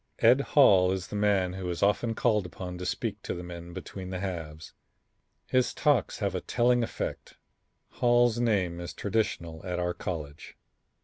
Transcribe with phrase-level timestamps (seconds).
[0.17, 3.71] Ed Hall is the man who is often called upon to speak to the men
[3.71, 4.73] between the halves.
[5.45, 7.37] His talks have a telling effect.
[7.89, 10.57] Hall's name is traditional at our college."